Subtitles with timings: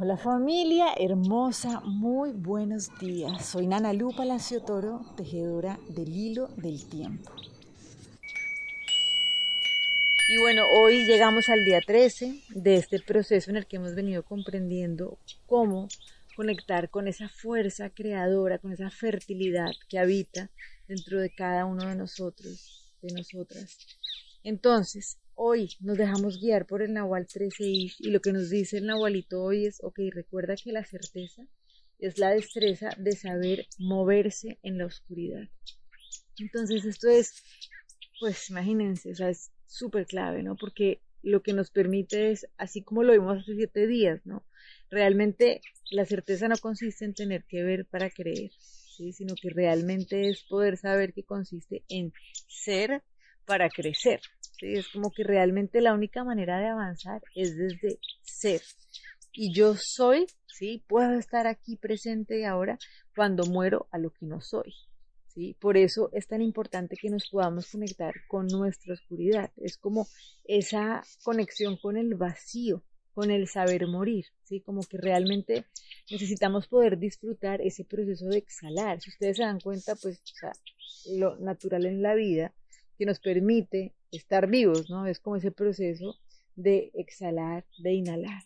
[0.00, 3.44] Hola familia hermosa, muy buenos días.
[3.44, 7.32] Soy Nana Lu Palacio Toro, tejedora del hilo del tiempo.
[10.28, 14.22] Y bueno, hoy llegamos al día 13 de este proceso en el que hemos venido
[14.22, 15.88] comprendiendo cómo
[16.36, 20.48] conectar con esa fuerza creadora, con esa fertilidad que habita
[20.86, 23.76] dentro de cada uno de nosotros, de nosotras.
[24.44, 28.86] Entonces, Hoy nos dejamos guiar por el Nahual 13 y lo que nos dice el
[28.86, 31.46] Nahualito hoy es, ok, recuerda que la certeza
[32.00, 35.48] es la destreza de saber moverse en la oscuridad.
[36.40, 37.40] Entonces esto es,
[38.18, 40.56] pues imagínense, o sea, es súper clave, ¿no?
[40.56, 44.44] Porque lo que nos permite es, así como lo vimos hace siete días, ¿no?
[44.90, 45.60] Realmente
[45.92, 49.12] la certeza no consiste en tener que ver para creer, ¿sí?
[49.12, 52.12] Sino que realmente es poder saber que consiste en
[52.48, 53.04] ser
[53.44, 54.20] para crecer.
[54.60, 58.62] Es como que realmente la única manera de avanzar es desde ser.
[59.32, 60.82] Y yo soy, ¿sí?
[60.88, 62.78] Puedo estar aquí presente ahora
[63.14, 64.74] cuando muero a lo que no soy.
[65.28, 65.56] ¿sí?
[65.60, 69.52] Por eso es tan importante que nos podamos conectar con nuestra oscuridad.
[69.56, 70.08] Es como
[70.44, 72.82] esa conexión con el vacío,
[73.14, 74.60] con el saber morir, ¿sí?
[74.60, 75.66] Como que realmente
[76.10, 79.00] necesitamos poder disfrutar ese proceso de exhalar.
[79.00, 80.20] Si ustedes se dan cuenta, pues,
[81.10, 82.54] lo natural en la vida
[82.96, 85.06] que nos permite estar vivos, ¿no?
[85.06, 86.16] Es como ese proceso
[86.56, 88.42] de exhalar, de inhalar,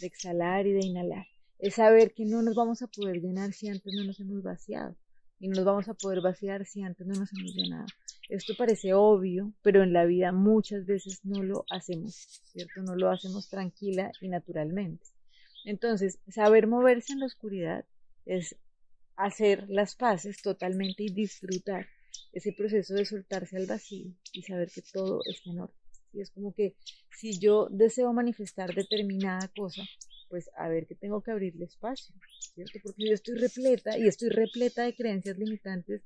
[0.00, 1.26] de exhalar y de inhalar.
[1.58, 4.96] Es saber que no nos vamos a poder llenar si antes no nos hemos vaciado
[5.40, 7.86] y no nos vamos a poder vaciar si antes no nos hemos llenado.
[8.28, 12.82] Esto parece obvio, pero en la vida muchas veces no lo hacemos, ¿cierto?
[12.82, 15.06] No lo hacemos tranquila y naturalmente.
[15.64, 17.84] Entonces, saber moverse en la oscuridad
[18.26, 18.56] es
[19.16, 21.86] hacer las paces totalmente y disfrutar
[22.32, 25.76] ese proceso de soltarse al vacío y saber que todo está en orden.
[26.12, 26.76] Y es como que
[27.10, 29.82] si yo deseo manifestar determinada cosa,
[30.28, 32.14] pues a ver que tengo que abrirle espacio,
[32.54, 32.78] ¿cierto?
[32.82, 36.02] Porque yo estoy repleta y estoy repleta de creencias limitantes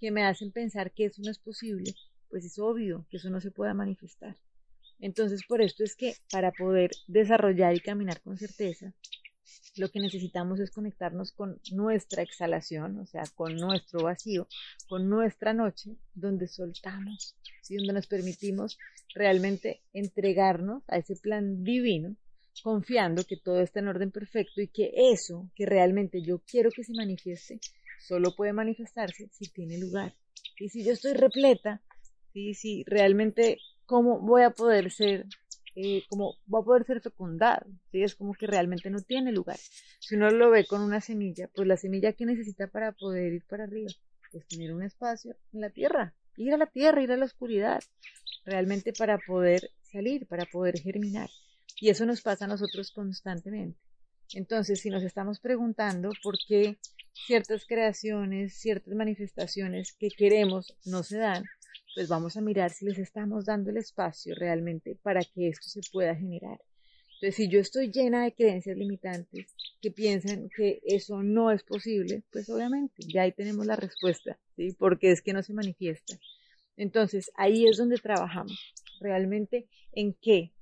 [0.00, 1.94] que me hacen pensar que eso no es posible,
[2.28, 4.36] pues es obvio que eso no se pueda manifestar.
[5.00, 8.94] Entonces, por esto es que para poder desarrollar y caminar con certeza,
[9.76, 14.46] lo que necesitamos es conectarnos con nuestra exhalación, o sea, con nuestro vacío,
[14.88, 17.36] con nuestra noche, donde soltamos,
[17.68, 18.78] donde nos permitimos
[19.14, 22.16] realmente entregarnos a ese plan divino,
[22.62, 26.84] confiando que todo está en orden perfecto y que eso que realmente yo quiero que
[26.84, 27.58] se manifieste,
[28.06, 30.14] solo puede manifestarse si tiene lugar.
[30.58, 31.82] Y si yo estoy repleta,
[32.32, 32.54] ¿sí?
[32.54, 35.26] si realmente, ¿cómo voy a poder ser
[35.76, 39.58] eh, como va a poder ser fecundado, es como que realmente no tiene lugar.
[40.00, 43.44] Si uno lo ve con una semilla, pues la semilla que necesita para poder ir
[43.48, 43.90] para arriba,
[44.30, 47.82] pues tener un espacio en la tierra, ir a la tierra, ir a la oscuridad,
[48.44, 51.28] realmente para poder salir, para poder germinar.
[51.80, 53.78] Y eso nos pasa a nosotros constantemente.
[54.32, 56.78] Entonces, si nos estamos preguntando por qué
[57.26, 61.44] ciertas creaciones, ciertas manifestaciones que queremos no se dan,
[61.94, 65.80] pues vamos a mirar si les estamos dando el espacio realmente para que esto se
[65.92, 66.60] pueda generar.
[67.14, 69.46] Entonces, si yo estoy llena de creencias limitantes
[69.80, 74.74] que piensan que eso no es posible, pues obviamente ya ahí tenemos la respuesta, ¿sí?
[74.78, 76.18] Porque es que no se manifiesta.
[76.76, 78.74] Entonces, ahí es donde trabajamos.
[79.00, 80.52] Realmente, ¿en qué?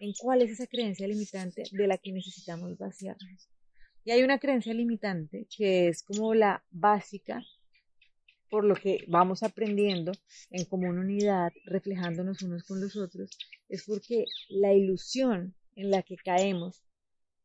[0.00, 3.48] ¿En cuál es esa creencia limitante de la que necesitamos vaciarnos?
[4.04, 7.42] Y hay una creencia limitante que es como la básica
[8.52, 10.12] por lo que vamos aprendiendo
[10.50, 13.30] en común unidad, reflejándonos unos con los otros,
[13.70, 16.82] es porque la ilusión en la que caemos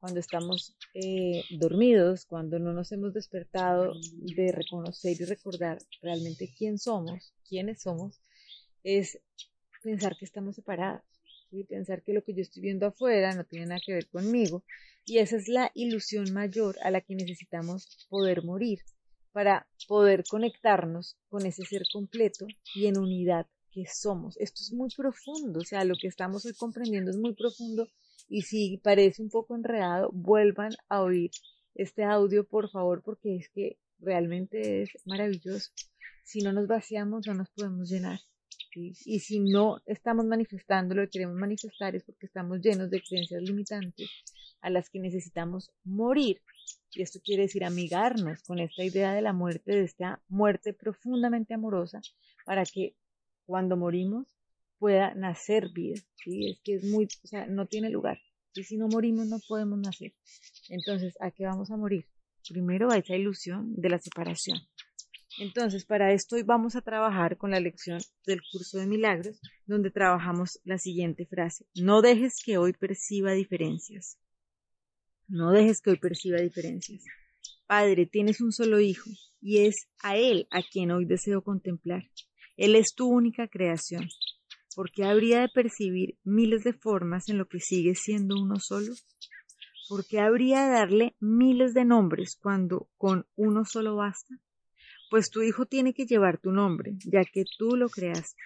[0.02, 3.94] cuando estamos eh, dormidos, cuando no nos hemos despertado
[4.36, 8.20] de reconocer y recordar realmente quién somos, quiénes somos,
[8.84, 9.18] es
[9.82, 11.04] pensar que estamos separados,
[11.50, 14.66] y pensar que lo que yo estoy viendo afuera no tiene nada que ver conmigo,
[15.06, 18.82] y esa es la ilusión mayor a la que necesitamos poder morir
[19.38, 24.36] para poder conectarnos con ese ser completo y en unidad que somos.
[24.38, 27.88] Esto es muy profundo, o sea, lo que estamos hoy comprendiendo es muy profundo
[28.28, 31.30] y si parece un poco enredado, vuelvan a oír
[31.76, 35.70] este audio, por favor, porque es que realmente es maravilloso.
[36.24, 38.20] Si no nos vaciamos, no nos podemos llenar.
[38.74, 43.44] Y si no estamos manifestando lo que queremos manifestar es porque estamos llenos de creencias
[43.44, 44.10] limitantes
[44.62, 46.42] a las que necesitamos morir
[46.92, 51.54] y esto quiere decir amigarnos con esta idea de la muerte, de esta muerte profundamente
[51.54, 52.02] amorosa,
[52.46, 52.96] para que
[53.46, 54.28] cuando morimos
[54.80, 56.02] pueda nacer vida.
[56.24, 56.50] ¿sí?
[56.50, 58.20] Es que es muy, o sea, no tiene lugar.
[58.54, 60.14] Y si no morimos no podemos nacer.
[60.70, 62.08] Entonces, ¿a qué vamos a morir?
[62.50, 64.58] Primero a esa ilusión de la separación.
[65.40, 69.92] Entonces, para esto hoy vamos a trabajar con la lección del curso de milagros, donde
[69.92, 71.68] trabajamos la siguiente frase.
[71.76, 74.18] No dejes que hoy perciba diferencias.
[75.30, 77.04] No dejes que hoy perciba diferencias.
[77.66, 79.10] Padre, tienes un solo hijo,
[79.42, 82.04] y es a Él a quien hoy deseo contemplar.
[82.56, 84.08] Él es tu única creación.
[84.74, 88.94] ¿Por qué habría de percibir miles de formas en lo que sigue siendo uno solo?
[89.90, 94.36] ¿Por qué habría de darle miles de nombres cuando con uno solo basta?
[95.10, 98.42] Pues tu hijo tiene que llevar tu nombre, ya que tú lo creaste.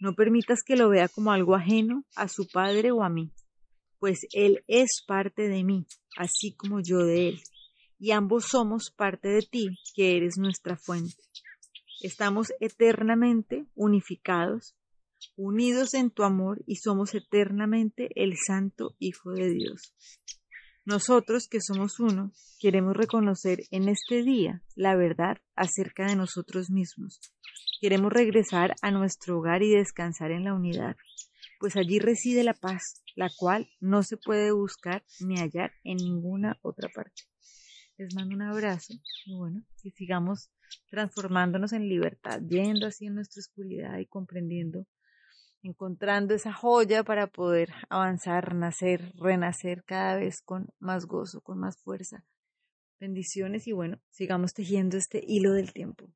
[0.00, 3.32] No permitas que lo vea como algo ajeno a su padre o a mí,
[3.98, 5.86] pues él es parte de mí,
[6.16, 7.40] así como yo de él,
[7.98, 11.16] y ambos somos parte de ti, que eres nuestra fuente.
[12.00, 14.76] Estamos eternamente unificados,
[15.36, 19.94] unidos en tu amor y somos eternamente el Santo Hijo de Dios.
[20.84, 27.20] Nosotros, que somos uno, queremos reconocer en este día la verdad acerca de nosotros mismos.
[27.80, 30.96] Queremos regresar a nuestro hogar y descansar en la unidad,
[31.58, 36.58] pues allí reside la paz, la cual no se puede buscar ni hallar en ninguna
[36.62, 37.22] otra parte.
[37.96, 38.94] Les mando un abrazo
[39.26, 40.50] y bueno, que sigamos
[40.88, 44.86] transformándonos en libertad, yendo así en nuestra oscuridad y comprendiendo,
[45.62, 51.82] encontrando esa joya para poder avanzar, nacer, renacer cada vez con más gozo, con más
[51.82, 52.24] fuerza.
[53.00, 56.12] Bendiciones y bueno, sigamos tejiendo este hilo del tiempo.